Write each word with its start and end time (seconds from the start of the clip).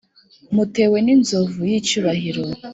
Mutewe 0.55 0.97
n’Inzovu 1.05 1.61
y’icyubahiro 1.71 2.43